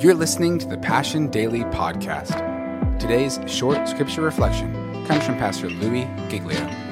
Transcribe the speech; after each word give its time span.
You're 0.00 0.14
listening 0.14 0.58
to 0.60 0.66
the 0.66 0.78
Passion 0.78 1.28
Daily 1.28 1.60
Podcast. 1.64 2.98
Today's 2.98 3.38
short 3.46 3.86
scripture 3.86 4.22
reflection 4.22 4.72
comes 5.04 5.26
from 5.26 5.36
Pastor 5.36 5.68
Louis 5.68 6.08
Giglio. 6.30 6.89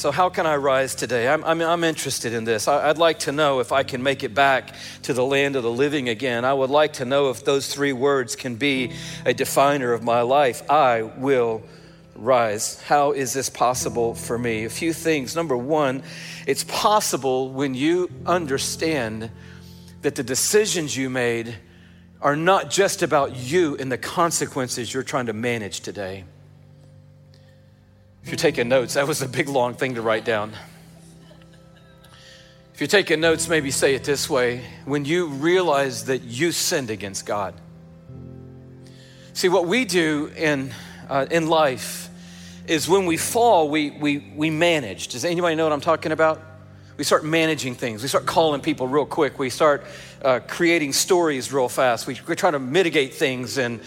So, 0.00 0.10
how 0.10 0.30
can 0.30 0.46
I 0.46 0.56
rise 0.56 0.94
today? 0.94 1.28
I'm, 1.28 1.44
I'm, 1.44 1.60
I'm 1.60 1.84
interested 1.84 2.32
in 2.32 2.44
this. 2.44 2.68
I, 2.68 2.88
would 2.88 2.96
like 2.96 3.18
to 3.18 3.32
know 3.32 3.60
if 3.60 3.70
I 3.70 3.82
can 3.82 4.02
make 4.02 4.24
it 4.24 4.34
back 4.34 4.74
to 5.02 5.12
the 5.12 5.22
land 5.22 5.56
of 5.56 5.62
the 5.62 5.70
living 5.70 6.08
again. 6.08 6.42
I 6.42 6.54
would 6.54 6.70
like 6.70 6.94
to 6.94 7.04
know 7.04 7.28
if 7.28 7.44
those 7.44 7.70
three 7.70 7.92
words 7.92 8.34
can 8.34 8.56
be 8.56 8.92
a 9.26 9.34
definer 9.34 9.92
of 9.92 10.02
my 10.02 10.22
life. 10.22 10.62
I 10.70 11.02
will 11.02 11.62
rise. 12.16 12.80
How 12.80 13.12
is 13.12 13.34
this 13.34 13.50
possible 13.50 14.14
for 14.14 14.38
me? 14.38 14.64
A 14.64 14.70
few 14.70 14.94
things. 14.94 15.36
Number 15.36 15.54
one, 15.54 16.02
it's 16.46 16.64
possible 16.64 17.50
when 17.50 17.74
you 17.74 18.08
understand 18.24 19.30
that 20.00 20.14
the 20.14 20.22
decisions 20.22 20.96
you 20.96 21.10
made 21.10 21.56
are 22.22 22.36
not 22.36 22.70
just 22.70 23.02
about 23.02 23.36
you 23.36 23.76
and 23.76 23.92
the 23.92 23.98
consequences 23.98 24.94
you're 24.94 25.02
trying 25.02 25.26
to 25.26 25.34
manage 25.34 25.80
today. 25.80 26.24
If 28.22 28.28
you're 28.28 28.36
taking 28.36 28.68
notes, 28.68 28.94
that 28.94 29.06
was 29.06 29.22
a 29.22 29.28
big 29.28 29.48
long 29.48 29.74
thing 29.74 29.94
to 29.94 30.02
write 30.02 30.24
down. 30.24 30.52
If 32.74 32.80
you're 32.80 32.88
taking 32.88 33.20
notes, 33.20 33.48
maybe 33.48 33.70
say 33.70 33.94
it 33.94 34.04
this 34.04 34.28
way 34.28 34.64
when 34.84 35.04
you 35.04 35.26
realize 35.26 36.06
that 36.06 36.22
you 36.22 36.52
sinned 36.52 36.90
against 36.90 37.26
God. 37.26 37.54
See, 39.32 39.48
what 39.48 39.66
we 39.66 39.84
do 39.84 40.30
in, 40.36 40.72
uh, 41.08 41.26
in 41.30 41.48
life 41.48 42.08
is 42.66 42.88
when 42.88 43.06
we 43.06 43.16
fall, 43.16 43.68
we, 43.68 43.90
we, 43.90 44.32
we 44.36 44.50
manage. 44.50 45.08
Does 45.08 45.24
anybody 45.24 45.56
know 45.56 45.64
what 45.64 45.72
I'm 45.72 45.80
talking 45.80 46.12
about? 46.12 46.42
We 46.96 47.04
start 47.04 47.24
managing 47.24 47.74
things. 47.74 48.02
We 48.02 48.08
start 48.08 48.26
calling 48.26 48.60
people 48.60 48.86
real 48.86 49.06
quick. 49.06 49.38
We 49.38 49.48
start 49.48 49.84
uh, 50.22 50.40
creating 50.46 50.92
stories 50.92 51.52
real 51.52 51.68
fast. 51.68 52.06
We, 52.06 52.18
we're 52.26 52.34
trying 52.34 52.52
to 52.52 52.58
mitigate 52.58 53.14
things 53.14 53.56
and 53.56 53.80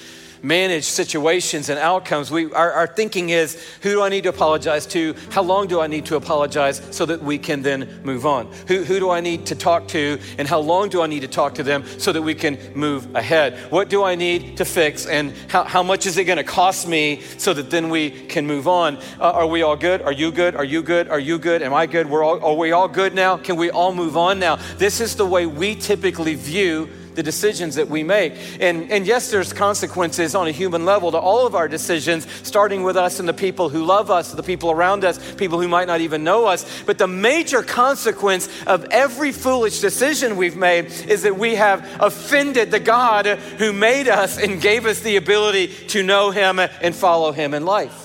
manage 0.44 0.84
situations 0.84 1.70
and 1.70 1.80
outcomes, 1.80 2.30
we, 2.30 2.52
our, 2.54 2.72
our 2.74 2.86
thinking 2.86 3.30
is 3.30 3.56
who 3.82 3.92
do 3.92 4.02
I 4.02 4.10
need 4.10 4.24
to 4.24 4.30
apologize 4.30 4.86
to? 4.88 5.16
How 5.32 5.42
long 5.42 5.68
do 5.68 5.80
I 5.80 5.88
need 5.88 6.06
to 6.08 6.18
apologize 6.18 6.82
so 6.92 7.06
that 7.06 7.24
we 7.24 7.40
can 7.40 7.62
then 7.62 8.02
move 8.04 8.26
on? 8.26 8.52
Who, 8.68 8.84
who 8.84 9.00
do 9.00 9.10
I 9.10 9.22
need 9.22 9.46
to 9.48 9.56
talk 9.56 9.88
to 9.90 10.20
and 10.38 10.48
how 10.48 10.60
long 10.60 10.90
do 10.90 11.02
I 11.02 11.08
need 11.08 11.22
to 11.22 11.28
talk 11.28 11.56
to 11.56 11.64
them 11.64 11.86
so 11.98 12.12
that 12.12 12.22
we 12.22 12.36
can 12.36 12.60
move 12.76 13.16
ahead? 13.16 13.58
What 13.72 13.90
do 13.90 14.04
I 14.04 14.16
need 14.16 14.58
to 14.58 14.66
fix 14.66 15.06
and 15.06 15.34
how, 15.48 15.64
how 15.64 15.82
much 15.82 16.06
is 16.06 16.18
it 16.18 16.26
going 16.26 16.38
to 16.38 16.44
cost 16.44 16.88
me 16.88 17.22
so 17.38 17.54
that 17.54 17.70
then 17.70 17.90
we 17.90 18.10
can 18.10 18.46
move 18.46 18.68
on? 18.68 18.98
Uh, 19.20 19.32
are 19.32 19.48
we 19.48 19.62
all 19.62 19.78
good? 19.78 20.02
Are 20.02 20.12
you 20.12 20.32
good? 20.32 20.56
Are 20.56 20.66
you 20.66 20.84
good? 20.84 21.08
Are 21.08 21.20
you 21.20 21.40
good? 21.40 21.62
Am 21.62 21.74
I 21.74 21.86
good? 21.86 22.10
We're 22.10 22.24
all, 22.24 22.44
are 22.44 22.56
we 22.56 22.74
all 22.74 22.90
good 22.90 23.16
now? 23.16 23.38
Can 23.38 23.56
we 23.56 23.72
all 23.72 23.94
move 23.94 24.18
on 24.18 24.40
now? 24.40 24.58
This 24.78 25.00
is 25.00 25.16
the 25.16 25.26
way 25.26 25.46
we 25.46 25.76
typically 25.76 26.36
view 26.36 26.90
the 27.16 27.24
decisions 27.24 27.76
that 27.76 27.90
we 27.90 28.04
make. 28.04 28.34
And, 28.60 28.92
and 28.92 29.06
yes, 29.06 29.32
there's 29.32 29.54
consequences 29.54 30.36
on 30.36 30.48
a 30.48 30.52
human 30.52 30.86
level 30.86 31.12
to 31.12 31.18
all 31.18 31.46
of 31.46 31.56
our 31.56 31.68
decisions, 31.68 32.28
starting 32.44 32.84
with 32.84 32.98
us 32.98 33.20
and 33.20 33.28
the 33.28 33.34
people 33.34 33.70
who 33.70 33.84
love 33.84 34.12
us, 34.12 34.32
the 34.32 34.44
people 34.44 34.72
around 34.72 35.04
us, 35.04 35.20
people 35.36 35.62
who 35.62 35.68
might 35.68 35.88
not 35.88 36.02
even 36.02 36.24
know 36.24 36.46
us. 36.46 36.84
But 36.84 36.98
the 36.98 37.08
major 37.08 37.64
consequence 37.64 38.50
of 38.68 38.86
every 38.92 39.32
foolish 39.32 39.80
decision 39.80 40.38
we've 40.38 40.58
made 40.58 40.86
is 40.86 41.24
that 41.24 41.38
we 41.38 41.56
have 41.56 41.86
offended 42.00 42.72
the 42.72 42.80
God 42.80 43.26
who 43.26 43.74
made 43.74 44.08
us 44.08 44.38
and 44.38 44.62
gave 44.62 44.86
us 44.86 45.00
the 45.02 45.16
ability 45.16 45.68
to 45.88 46.04
know 46.04 46.32
Him 46.32 46.60
and 46.60 46.96
follow 46.96 47.32
Him 47.32 47.54
in 47.54 47.66
life. 47.66 48.03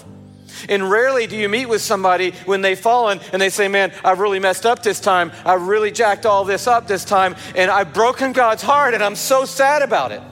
And 0.68 0.90
rarely 0.90 1.26
do 1.26 1.36
you 1.36 1.48
meet 1.48 1.66
with 1.66 1.82
somebody 1.82 2.32
when 2.46 2.60
they've 2.60 2.78
fallen 2.78 3.20
and 3.32 3.40
they 3.40 3.50
say, 3.50 3.68
Man, 3.68 3.92
I've 4.04 4.20
really 4.20 4.38
messed 4.38 4.66
up 4.66 4.82
this 4.82 5.00
time. 5.00 5.32
I've 5.44 5.62
really 5.62 5.90
jacked 5.90 6.26
all 6.26 6.44
this 6.44 6.66
up 6.66 6.86
this 6.86 7.04
time, 7.04 7.36
and 7.54 7.70
I've 7.70 7.92
broken 7.92 8.32
God's 8.32 8.62
heart, 8.62 8.94
and 8.94 9.02
I'm 9.02 9.16
so 9.16 9.44
sad 9.44 9.82
about 9.82 10.12
it. 10.12 10.22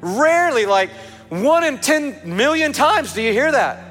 Rarely, 0.00 0.66
like 0.66 0.90
one 1.28 1.64
in 1.64 1.78
10 1.78 2.36
million 2.36 2.72
times, 2.72 3.12
do 3.12 3.22
you 3.22 3.32
hear 3.32 3.52
that? 3.52 3.87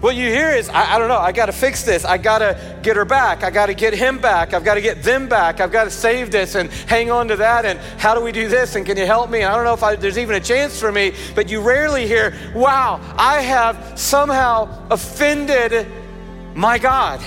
What 0.00 0.16
you 0.16 0.30
hear 0.30 0.50
is, 0.50 0.70
I, 0.70 0.94
I 0.94 0.98
don't 0.98 1.08
know, 1.08 1.18
I 1.18 1.30
got 1.30 1.46
to 1.46 1.52
fix 1.52 1.82
this. 1.82 2.06
I 2.06 2.16
got 2.16 2.38
to 2.38 2.78
get 2.82 2.96
her 2.96 3.04
back. 3.04 3.42
I 3.42 3.50
got 3.50 3.66
to 3.66 3.74
get 3.74 3.92
him 3.92 4.18
back. 4.18 4.54
I've 4.54 4.64
got 4.64 4.74
to 4.74 4.80
get 4.80 5.02
them 5.02 5.28
back. 5.28 5.60
I've 5.60 5.70
got 5.70 5.84
to 5.84 5.90
save 5.90 6.30
this 6.30 6.54
and 6.54 6.70
hang 6.70 7.10
on 7.10 7.28
to 7.28 7.36
that. 7.36 7.66
And 7.66 7.78
how 8.00 8.14
do 8.14 8.22
we 8.22 8.32
do 8.32 8.48
this? 8.48 8.76
And 8.76 8.86
can 8.86 8.96
you 8.96 9.04
help 9.04 9.28
me? 9.28 9.44
I 9.44 9.54
don't 9.54 9.64
know 9.64 9.74
if 9.74 9.82
I, 9.82 9.96
there's 9.96 10.18
even 10.18 10.36
a 10.36 10.40
chance 10.40 10.80
for 10.80 10.90
me, 10.90 11.12
but 11.34 11.50
you 11.50 11.60
rarely 11.60 12.06
hear, 12.06 12.34
wow, 12.54 12.98
I 13.18 13.42
have 13.42 13.98
somehow 13.98 14.86
offended 14.90 15.86
my 16.54 16.78
God 16.78 17.20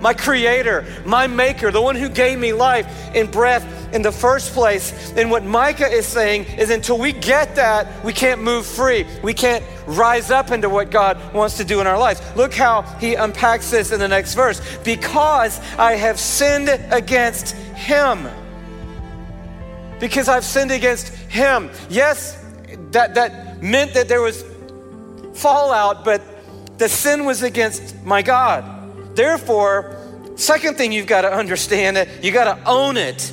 my 0.00 0.14
creator, 0.14 0.84
my 1.04 1.26
maker, 1.26 1.70
the 1.70 1.82
one 1.82 1.96
who 1.96 2.08
gave 2.08 2.38
me 2.38 2.52
life 2.52 2.86
and 3.14 3.30
breath 3.30 3.92
in 3.92 4.02
the 4.02 4.12
first 4.12 4.52
place. 4.52 5.12
And 5.16 5.30
what 5.30 5.44
Micah 5.44 5.88
is 5.88 6.06
saying 6.06 6.44
is 6.44 6.70
until 6.70 6.98
we 6.98 7.12
get 7.12 7.54
that, 7.56 8.04
we 8.04 8.12
can't 8.12 8.42
move 8.42 8.66
free. 8.66 9.06
We 9.22 9.34
can't 9.34 9.64
rise 9.88 10.30
up 10.30 10.50
into 10.50 10.68
what 10.68 10.90
God 10.90 11.32
wants 11.32 11.56
to 11.56 11.64
do 11.64 11.80
in 11.80 11.86
our 11.86 11.98
lives. 11.98 12.20
Look 12.36 12.54
how 12.54 12.82
he 13.00 13.14
unpacks 13.14 13.70
this 13.70 13.90
in 13.90 13.98
the 13.98 14.06
next 14.06 14.34
verse. 14.34 14.60
Because 14.84 15.58
I 15.78 15.92
have 15.94 16.20
sinned 16.20 16.68
against 16.90 17.52
him. 17.74 18.28
Because 19.98 20.28
I've 20.28 20.44
sinned 20.44 20.70
against 20.70 21.08
him. 21.08 21.70
Yes, 21.88 22.44
that, 22.90 23.14
that 23.14 23.62
meant 23.62 23.94
that 23.94 24.08
there 24.08 24.20
was 24.20 24.44
fallout, 25.34 26.04
but 26.04 26.22
the 26.78 26.88
sin 26.88 27.24
was 27.24 27.42
against 27.42 27.96
my 28.04 28.22
God. 28.22 29.16
Therefore, 29.16 29.96
second 30.36 30.76
thing 30.76 30.92
you've 30.92 31.06
got 31.06 31.22
to 31.22 31.32
understand, 31.32 31.96
it. 31.96 32.22
you 32.22 32.30
got 32.30 32.56
to 32.56 32.68
own 32.68 32.96
it. 32.96 33.32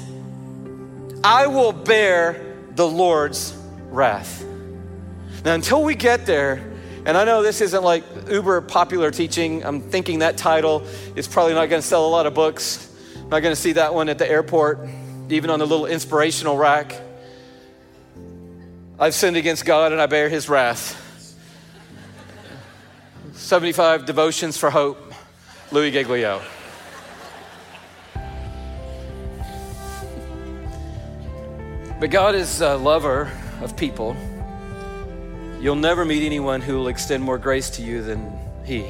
I 1.24 1.48
will 1.48 1.74
bear 1.74 2.56
the 2.76 2.88
Lord's 2.88 3.56
wrath. 3.90 4.44
Now, 5.46 5.54
until 5.54 5.84
we 5.84 5.94
get 5.94 6.26
there, 6.26 6.56
and 7.06 7.16
I 7.16 7.24
know 7.24 7.44
this 7.44 7.62
isn't 7.62 7.84
like 7.84 8.04
uber 8.28 8.60
popular 8.62 9.12
teaching. 9.12 9.64
I'm 9.64 9.80
thinking 9.80 10.20
that 10.20 10.38
title 10.38 10.84
is 11.16 11.28
probably 11.28 11.54
not 11.54 11.70
going 11.70 11.84
to 11.84 11.88
sell 11.88 12.08
a 12.08 12.10
lot 12.10 12.26
of 12.26 12.34
books. 12.34 12.92
I'm 13.16 13.30
not 13.30 13.42
going 13.42 13.54
to 13.54 13.62
see 13.62 13.74
that 13.74 13.94
one 13.94 14.10
at 14.10 14.18
the 14.18 14.28
airport, 14.28 14.80
even 15.30 15.52
on 15.52 15.60
the 15.60 15.68
little 15.68 15.86
inspirational 15.86 16.58
rack. 16.58 17.00
I've 18.98 19.14
sinned 19.14 19.38
against 19.38 19.66
God 19.66 19.92
and 19.92 20.02
I 20.02 20.08
bear 20.08 20.30
his 20.30 20.50
wrath. 20.50 21.00
75 23.34 24.08
devotions 24.08 24.58
for 24.58 24.72
hope. 24.72 25.14
Louis 25.72 25.92
Giglio. 25.92 26.42
But 32.00 32.10
God 32.10 32.34
is 32.34 32.62
a 32.62 32.78
lover 32.78 33.32
of 33.62 33.78
people. 33.78 34.18
You'll 35.66 35.76
never 35.76 36.06
meet 36.06 36.24
anyone 36.24 36.62
who 36.62 36.76
will 36.76 36.90
extend 36.90 37.24
more 37.24 37.40
grace 37.40 37.72
to 37.72 37.82
you 37.82 38.04
than 38.04 38.32
He. 38.66 38.86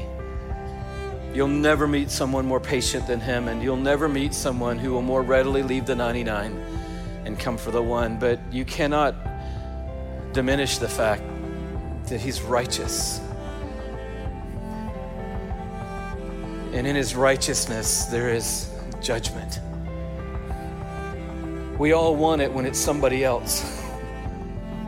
You'll 1.33 1.47
never 1.47 1.87
meet 1.87 2.11
someone 2.11 2.45
more 2.45 2.59
patient 2.59 3.07
than 3.07 3.21
Him, 3.21 3.47
and 3.47 3.63
you'll 3.63 3.77
never 3.77 4.09
meet 4.09 4.33
someone 4.33 4.77
who 4.77 4.91
will 4.91 5.01
more 5.01 5.21
readily 5.21 5.63
leave 5.63 5.85
the 5.85 5.95
99 5.95 6.51
and 7.23 7.39
come 7.39 7.55
for 7.55 7.71
the 7.71 7.81
one. 7.81 8.19
But 8.19 8.41
you 8.51 8.65
cannot 8.65 9.15
diminish 10.33 10.77
the 10.77 10.89
fact 10.89 11.23
that 12.07 12.19
He's 12.19 12.41
righteous 12.41 13.21
and 16.73 16.85
in 16.85 16.93
his 16.93 17.15
righteousness 17.15 18.03
there 18.07 18.29
is 18.33 18.69
judgment. 19.01 19.61
We 21.79 21.93
all 21.93 22.17
want 22.17 22.41
it 22.41 22.51
when 22.51 22.65
it's 22.65 22.77
somebody 22.77 23.23
else, 23.23 23.84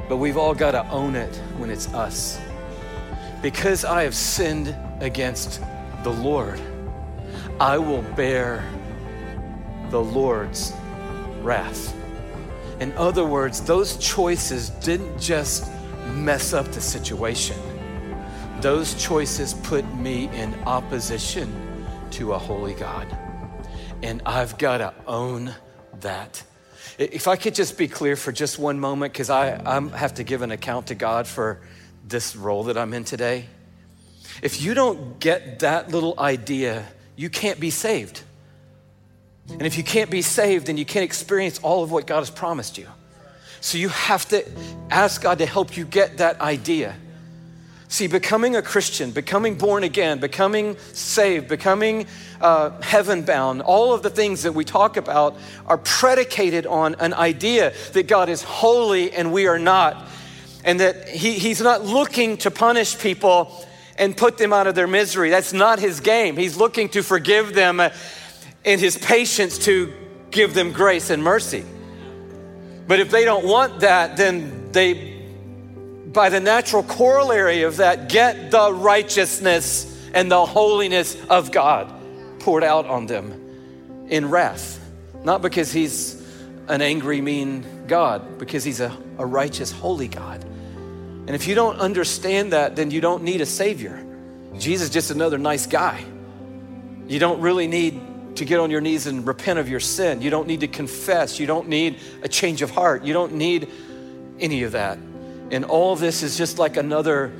but 0.07 0.17
we've 0.17 0.37
all 0.37 0.55
got 0.55 0.71
to 0.71 0.87
own 0.89 1.15
it 1.15 1.35
when 1.57 1.69
it's 1.69 1.93
us. 1.93 2.39
Because 3.41 3.85
I 3.85 4.03
have 4.03 4.15
sinned 4.15 4.75
against 4.99 5.61
the 6.03 6.11
Lord, 6.11 6.59
I 7.59 7.77
will 7.77 8.01
bear 8.01 8.63
the 9.89 10.01
Lord's 10.01 10.73
wrath. 11.41 11.95
In 12.79 12.93
other 12.93 13.25
words, 13.25 13.61
those 13.61 13.97
choices 13.97 14.69
didn't 14.69 15.19
just 15.19 15.71
mess 16.13 16.53
up 16.53 16.67
the 16.67 16.81
situation, 16.81 17.57
those 18.61 18.95
choices 18.95 19.53
put 19.53 19.85
me 19.95 20.29
in 20.29 20.53
opposition 20.65 21.51
to 22.11 22.33
a 22.33 22.37
holy 22.37 22.73
God. 22.73 23.07
And 24.03 24.21
I've 24.25 24.57
got 24.57 24.77
to 24.77 24.93
own 25.05 25.53
that. 25.99 26.43
If 26.97 27.27
I 27.27 27.35
could 27.35 27.55
just 27.55 27.77
be 27.77 27.87
clear 27.87 28.15
for 28.15 28.31
just 28.31 28.57
one 28.59 28.79
moment, 28.79 29.13
because 29.13 29.29
I 29.29 29.55
I'm, 29.65 29.89
have 29.91 30.15
to 30.15 30.23
give 30.23 30.41
an 30.41 30.51
account 30.51 30.87
to 30.87 30.95
God 30.95 31.27
for 31.27 31.59
this 32.07 32.35
role 32.35 32.63
that 32.65 32.77
I'm 32.77 32.93
in 32.93 33.03
today. 33.03 33.45
If 34.41 34.61
you 34.61 34.73
don't 34.73 35.19
get 35.19 35.59
that 35.59 35.89
little 35.89 36.19
idea, 36.19 36.85
you 37.15 37.29
can't 37.29 37.59
be 37.59 37.69
saved. 37.69 38.21
And 39.49 39.63
if 39.63 39.77
you 39.77 39.83
can't 39.83 40.09
be 40.09 40.21
saved, 40.21 40.67
then 40.67 40.77
you 40.77 40.85
can't 40.85 41.05
experience 41.05 41.59
all 41.59 41.83
of 41.83 41.91
what 41.91 42.05
God 42.05 42.19
has 42.19 42.29
promised 42.29 42.77
you. 42.77 42.87
So 43.61 43.77
you 43.77 43.89
have 43.89 44.27
to 44.29 44.45
ask 44.89 45.21
God 45.21 45.39
to 45.39 45.45
help 45.45 45.75
you 45.75 45.85
get 45.85 46.17
that 46.17 46.39
idea. 46.41 46.95
See, 47.89 48.07
becoming 48.07 48.57
a 48.57 48.61
Christian, 48.61 49.11
becoming 49.11 49.55
born 49.55 49.83
again, 49.83 50.19
becoming 50.19 50.77
saved, 50.91 51.47
becoming 51.47 52.05
uh, 52.41 52.81
heaven 52.81 53.21
bound, 53.21 53.61
all 53.61 53.93
of 53.93 54.03
the 54.03 54.09
things 54.09 54.43
that 54.43 54.51
we 54.51 54.65
talk 54.65 54.97
about 54.97 55.37
are 55.67 55.77
predicated 55.77 56.65
on 56.65 56.95
an 56.95 57.13
idea 57.13 57.73
that 57.93 58.07
God 58.07 58.27
is 58.27 58.43
holy 58.43 59.13
and 59.13 59.31
we 59.31 59.47
are 59.47 59.59
not. 59.59 60.05
And 60.65 60.81
that 60.81 61.07
he, 61.07 61.33
He's 61.39 61.61
not 61.61 61.85
looking 61.85 62.35
to 62.37 62.51
punish 62.51 62.99
people 62.99 63.65
and 63.97 64.17
put 64.17 64.37
them 64.37 64.51
out 64.51 64.67
of 64.67 64.75
their 64.75 64.87
misery. 64.87 65.29
That's 65.29 65.53
not 65.53 65.79
His 65.79 66.01
game. 66.01 66.35
He's 66.35 66.57
looking 66.57 66.89
to 66.89 67.01
forgive 67.01 67.53
them 67.53 67.79
in 68.65 68.79
His 68.79 68.97
patience 68.97 69.59
to 69.59 69.93
give 70.29 70.53
them 70.53 70.73
grace 70.73 71.09
and 71.09 71.23
mercy. 71.23 71.63
But 72.85 72.99
if 72.99 73.11
they 73.11 73.23
don't 73.23 73.45
want 73.45 73.79
that, 73.79 74.17
then 74.17 74.73
they 74.73 75.16
by 76.13 76.29
the 76.29 76.39
natural 76.39 76.83
corollary 76.83 77.63
of 77.63 77.77
that, 77.77 78.09
get 78.09 78.51
the 78.51 78.73
righteousness 78.73 79.93
and 80.13 80.31
the 80.31 80.45
holiness 80.45 81.17
of 81.29 81.51
God 81.51 81.93
poured 82.39 82.63
out 82.63 82.85
on 82.85 83.07
them 83.07 84.07
in 84.09 84.29
wrath. 84.29 84.79
Not 85.23 85.41
because 85.41 85.71
he's 85.71 86.23
an 86.67 86.81
angry, 86.81 87.21
mean 87.21 87.65
God, 87.87 88.37
because 88.37 88.63
he's 88.63 88.79
a, 88.79 88.95
a 89.17 89.25
righteous, 89.25 89.71
holy 89.71 90.07
God. 90.07 90.43
And 90.43 91.31
if 91.31 91.47
you 91.47 91.55
don't 91.55 91.77
understand 91.77 92.53
that, 92.53 92.75
then 92.75 92.89
you 92.89 93.01
don't 93.01 93.23
need 93.23 93.41
a 93.41 93.45
Savior. 93.45 94.03
Jesus 94.57 94.87
is 94.87 94.93
just 94.93 95.11
another 95.11 95.37
nice 95.37 95.65
guy. 95.65 96.03
You 97.07 97.19
don't 97.19 97.41
really 97.41 97.67
need 97.67 98.35
to 98.37 98.45
get 98.45 98.59
on 98.59 98.71
your 98.71 98.81
knees 98.81 99.07
and 99.07 99.25
repent 99.25 99.59
of 99.59 99.67
your 99.67 99.79
sin. 99.79 100.21
You 100.21 100.29
don't 100.29 100.47
need 100.47 100.61
to 100.61 100.67
confess. 100.67 101.39
You 101.39 101.47
don't 101.47 101.67
need 101.67 101.99
a 102.21 102.27
change 102.27 102.61
of 102.61 102.71
heart. 102.71 103.03
You 103.03 103.13
don't 103.13 103.33
need 103.33 103.69
any 104.39 104.63
of 104.63 104.73
that. 104.73 104.99
And 105.51 105.65
all 105.65 105.95
this 105.95 106.23
is 106.23 106.37
just 106.37 106.59
like 106.59 106.77
another 106.77 107.33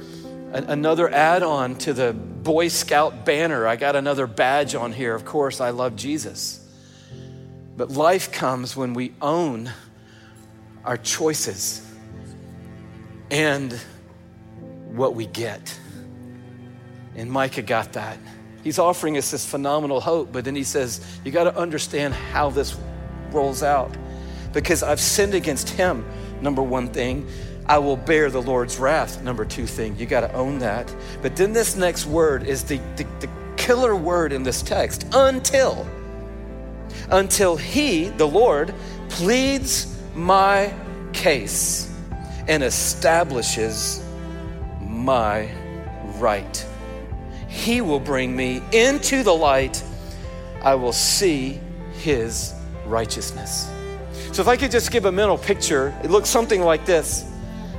another 0.52 1.10
add-on 1.10 1.76
to 1.76 1.94
the 1.94 2.14
Boy 2.14 2.70
Scout 2.70 3.26
banner. 3.26 3.68
I 3.68 3.76
got 3.76 3.96
another 3.96 4.28
badge 4.28 4.76
on 4.76 4.94
here. 4.94 5.14
Of 5.14 5.26
course, 5.26 5.60
I 5.60 5.72
love 5.72 5.96
Jesus. 5.96 6.66
But 7.76 7.92
life 7.92 8.32
comes 8.32 8.76
when 8.76 8.94
we 8.94 9.14
own 9.22 9.72
our 10.84 10.98
choices 10.98 11.86
and 13.30 13.74
what 14.92 15.16
we 15.16 15.28
get. 15.28 15.78
And 17.16 17.30
Micah 17.30 17.62
got 17.62 17.94
that. 17.94 18.18
He's 18.64 18.80
offering 18.80 19.18
us 19.18 19.32
this 19.32 19.46
phenomenal 19.46 20.00
hope, 20.00 20.32
but 20.32 20.46
then 20.46 20.56
he 20.56 20.64
says, 20.64 21.06
You 21.24 21.32
got 21.32 21.44
to 21.44 21.56
understand 21.56 22.14
how 22.14 22.50
this 22.50 22.76
rolls 23.32 23.64
out. 23.64 23.96
Because 24.54 24.82
I've 24.82 25.00
sinned 25.00 25.34
against 25.34 25.70
him, 25.70 26.06
number 26.42 26.64
one 26.64 26.88
thing. 26.88 27.28
I 27.68 27.78
will 27.80 27.98
bear 27.98 28.30
the 28.30 28.42
Lord's 28.42 28.80
wrath. 28.80 29.22
Number 29.22 29.44
two 29.44 29.68
thing, 29.68 29.98
you 29.98 30.06
got 30.06 30.22
to 30.22 30.34
own 30.34 30.60
that. 30.60 30.94
But 31.22 31.36
then 31.36 31.52
this 31.52 31.76
next 31.76 32.06
word 32.06 32.44
is 32.44 32.64
the, 32.64 32.78
the, 32.96 33.06
the 33.20 33.30
killer 33.58 33.96
word 33.96 34.32
in 34.32 34.44
this 34.44 34.62
text 34.62 35.06
until. 35.14 35.86
Until 37.10 37.58
He, 37.58 38.06
the 38.06 38.28
Lord, 38.28 38.74
pleads 39.10 39.98
my 40.16 40.74
case 41.12 41.94
and 42.48 42.64
establishes 42.64 44.04
my 44.82 45.50
right. 46.20 46.66
He 47.50 47.82
will 47.82 48.00
bring 48.00 48.36
me 48.36 48.62
into 48.72 49.24
the 49.24 49.34
light. 49.34 49.84
I 50.64 50.76
will 50.76 50.94
see 50.94 51.60
His 51.94 52.54
righteousness. 52.86 53.70
So, 54.32 54.42
if 54.42 54.48
I 54.48 54.56
could 54.56 54.72
just 54.72 54.92
give 54.92 55.06
a 55.06 55.12
mental 55.12 55.38
picture, 55.38 55.94
it 56.04 56.12
looks 56.12 56.30
something 56.30 56.62
like 56.62 56.86
this. 56.86 57.26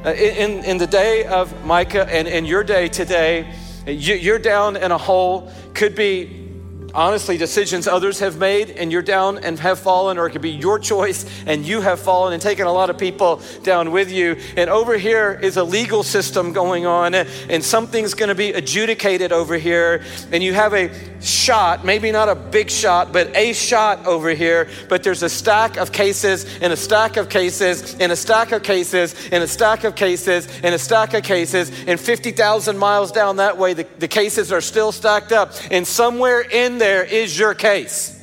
Uh, 0.05 0.11
in, 0.11 0.63
in 0.65 0.79
the 0.79 0.87
day 0.87 1.25
of 1.25 1.65
Micah 1.65 2.09
and 2.09 2.29
in 2.29 2.45
your 2.45 2.63
day 2.63 2.87
today, 2.87 3.53
you're 3.85 4.39
down 4.39 4.77
in 4.77 4.93
a 4.93 4.99
hole, 4.99 5.51
could 5.75 5.97
be 5.97 6.48
honestly 6.95 7.37
decisions 7.37 7.87
others 7.87 8.21
have 8.21 8.39
made 8.39 8.71
and 8.71 8.91
you're 8.91 9.03
down 9.03 9.39
and 9.39 9.59
have 9.59 9.79
fallen, 9.79 10.19
or 10.19 10.27
it 10.27 10.31
could 10.31 10.43
be 10.43 10.51
your 10.51 10.79
choice 10.79 11.25
and 11.47 11.67
you 11.67 11.81
have 11.81 12.01
fallen 12.01 12.33
and 12.33 12.43
taken 12.43 12.67
a 12.67 12.73
lot 12.73 12.91
of 12.91 12.99
people 12.99 13.41
down 13.63 13.91
with 13.91 14.11
you. 14.11 14.37
And 14.57 14.71
over 14.71 14.97
here 14.97 15.39
is 15.43 15.57
a 15.57 15.65
legal 15.65 16.03
system 16.03 16.53
going 16.53 16.87
on, 16.87 17.15
and 17.15 17.65
something's 17.65 18.15
going 18.15 18.29
to 18.29 18.35
be 18.35 18.53
adjudicated 18.53 19.33
over 19.33 19.57
here. 19.57 20.03
And 20.33 20.43
you 20.43 20.55
have 20.55 20.75
a 20.75 20.91
shot, 21.21 21.85
maybe 21.85 22.11
not 22.13 22.29
a 22.29 22.35
big 22.35 22.71
shot, 22.71 23.13
but 23.13 23.35
a 23.37 23.53
shot 23.53 24.07
over 24.07 24.31
here. 24.31 24.69
But 24.89 25.03
there's 25.03 25.23
a 25.23 25.29
stack 25.29 25.77
of 25.77 25.93
cases, 25.93 26.47
and 26.61 26.73
a 26.73 26.77
stack 26.77 27.17
of 27.17 27.29
cases, 27.29 27.97
and 28.01 28.13
a 28.13 28.17
stack 28.17 28.53
of 28.53 28.63
cases, 28.63 29.15
and 29.33 29.43
a 29.43 29.47
stack 29.47 29.85
of 29.85 29.95
cases, 29.95 30.49
and 30.63 30.75
a 30.75 30.79
stack 30.79 31.15
of 31.15 31.23
cases. 31.23 31.71
And 31.87 31.99
50,000 31.99 32.79
miles 32.79 33.13
down 33.13 33.37
that 33.37 33.59
way, 33.59 33.75
the, 33.75 33.87
the 33.99 34.09
cases 34.09 34.53
are 34.53 34.61
still 34.61 34.93
stacked 34.93 35.33
up. 35.33 35.53
And 35.71 35.87
somewhere 35.87 36.41
in 36.41 36.78
there 36.79 37.05
is 37.05 37.39
your 37.39 37.55
case. 37.55 38.15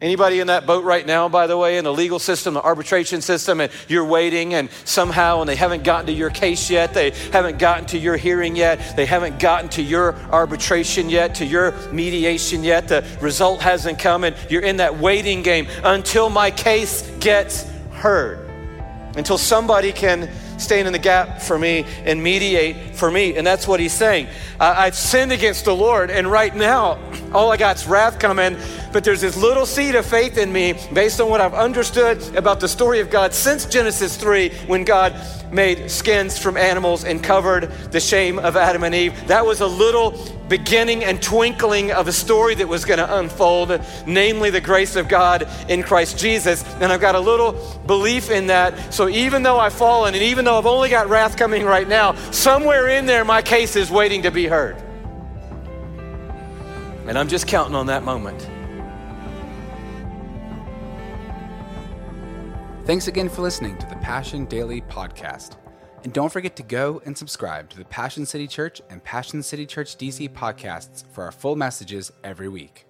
Anybody 0.00 0.40
in 0.40 0.46
that 0.46 0.64
boat 0.66 0.84
right 0.84 1.06
now, 1.06 1.28
by 1.28 1.46
the 1.46 1.58
way, 1.58 1.76
in 1.76 1.84
the 1.84 1.92
legal 1.92 2.18
system, 2.18 2.54
the 2.54 2.62
arbitration 2.62 3.20
system, 3.20 3.60
and 3.60 3.70
you're 3.86 4.04
waiting, 4.04 4.54
and 4.54 4.70
somehow, 4.86 5.40
and 5.40 5.48
they 5.48 5.56
haven't 5.56 5.84
gotten 5.84 6.06
to 6.06 6.12
your 6.12 6.30
case 6.30 6.70
yet, 6.70 6.94
they 6.94 7.10
haven't 7.32 7.58
gotten 7.58 7.84
to 7.86 7.98
your 7.98 8.16
hearing 8.16 8.56
yet, 8.56 8.96
they 8.96 9.04
haven't 9.04 9.38
gotten 9.38 9.68
to 9.68 9.82
your 9.82 10.14
arbitration 10.32 11.10
yet, 11.10 11.34
to 11.34 11.44
your 11.44 11.72
mediation 11.92 12.64
yet, 12.64 12.88
the 12.88 13.04
result 13.20 13.60
hasn't 13.60 13.98
come, 13.98 14.24
and 14.24 14.34
you're 14.48 14.62
in 14.62 14.78
that 14.78 14.98
waiting 14.98 15.42
game 15.42 15.68
until 15.84 16.30
my 16.30 16.50
case 16.50 17.02
gets 17.20 17.70
heard, 17.92 18.48
until 19.16 19.36
somebody 19.36 19.92
can 19.92 20.30
stand 20.60 20.86
in 20.86 20.92
the 20.92 20.98
gap 20.98 21.40
for 21.40 21.58
me 21.58 21.84
and 22.04 22.22
mediate 22.22 22.94
for 22.94 23.10
me. 23.10 23.36
And 23.36 23.46
that's 23.46 23.66
what 23.66 23.80
he's 23.80 23.92
saying. 23.92 24.26
Uh, 24.58 24.74
I've 24.76 24.94
sinned 24.94 25.32
against 25.32 25.64
the 25.64 25.74
Lord, 25.74 26.10
and 26.10 26.30
right 26.30 26.54
now, 26.54 26.98
all 27.32 27.50
I 27.50 27.56
got 27.56 27.76
is 27.76 27.86
wrath 27.86 28.18
coming. 28.18 28.56
But 28.92 29.04
there's 29.04 29.20
this 29.20 29.36
little 29.36 29.66
seed 29.66 29.94
of 29.94 30.04
faith 30.04 30.36
in 30.36 30.52
me 30.52 30.74
based 30.92 31.20
on 31.20 31.28
what 31.28 31.40
I've 31.40 31.54
understood 31.54 32.36
about 32.36 32.60
the 32.60 32.68
story 32.68 33.00
of 33.00 33.10
God 33.10 33.32
since 33.32 33.64
Genesis 33.64 34.16
3 34.16 34.50
when 34.66 34.84
God 34.84 35.14
made 35.52 35.90
skins 35.90 36.38
from 36.38 36.56
animals 36.56 37.04
and 37.04 37.22
covered 37.22 37.70
the 37.92 38.00
shame 38.00 38.38
of 38.38 38.56
Adam 38.56 38.84
and 38.84 38.94
Eve. 38.94 39.14
That 39.28 39.46
was 39.46 39.60
a 39.60 39.66
little 39.66 40.12
beginning 40.48 41.04
and 41.04 41.22
twinkling 41.22 41.92
of 41.92 42.08
a 42.08 42.12
story 42.12 42.56
that 42.56 42.66
was 42.66 42.84
going 42.84 42.98
to 42.98 43.18
unfold, 43.18 43.80
namely 44.06 44.50
the 44.50 44.60
grace 44.60 44.96
of 44.96 45.08
God 45.08 45.48
in 45.68 45.82
Christ 45.82 46.18
Jesus. 46.18 46.64
And 46.80 46.92
I've 46.92 47.00
got 47.00 47.14
a 47.14 47.20
little 47.20 47.52
belief 47.86 48.30
in 48.30 48.48
that. 48.48 48.92
So 48.92 49.08
even 49.08 49.42
though 49.42 49.58
I've 49.58 49.72
fallen 49.72 50.14
and 50.14 50.22
even 50.22 50.44
though 50.44 50.58
I've 50.58 50.66
only 50.66 50.88
got 50.88 51.08
wrath 51.08 51.36
coming 51.36 51.64
right 51.64 51.88
now, 51.88 52.14
somewhere 52.32 52.88
in 52.88 53.06
there 53.06 53.24
my 53.24 53.42
case 53.42 53.76
is 53.76 53.90
waiting 53.90 54.22
to 54.22 54.30
be 54.30 54.46
heard. 54.46 54.76
And 57.06 57.18
I'm 57.18 57.28
just 57.28 57.46
counting 57.46 57.74
on 57.74 57.86
that 57.86 58.04
moment. 58.04 58.48
Thanks 62.84 63.08
again 63.08 63.28
for 63.28 63.42
listening 63.42 63.76
to 63.78 63.86
the 63.86 63.96
Passion 63.96 64.46
Daily 64.46 64.80
Podcast. 64.80 65.56
And 66.02 66.12
don't 66.12 66.32
forget 66.32 66.56
to 66.56 66.62
go 66.62 67.02
and 67.04 67.16
subscribe 67.16 67.68
to 67.70 67.76
the 67.76 67.84
Passion 67.84 68.24
City 68.24 68.48
Church 68.48 68.80
and 68.88 69.04
Passion 69.04 69.42
City 69.42 69.66
Church 69.66 69.96
DC 69.96 70.30
podcasts 70.30 71.04
for 71.12 71.22
our 71.24 71.30
full 71.30 71.56
messages 71.56 72.10
every 72.24 72.48
week. 72.48 72.86